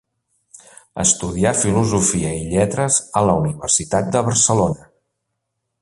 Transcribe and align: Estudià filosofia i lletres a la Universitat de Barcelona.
Estudià 1.03 1.51
filosofia 1.59 2.31
i 2.37 2.41
lletres 2.55 2.99
a 3.21 3.23
la 3.31 3.37
Universitat 3.45 4.11
de 4.17 4.25
Barcelona. 4.31 4.91